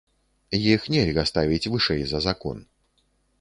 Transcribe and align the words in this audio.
Іх 0.71 0.87
нельга 0.95 1.25
ставіць 1.31 1.69
вышэй 1.75 2.01
за 2.13 2.23
закон. 2.29 2.57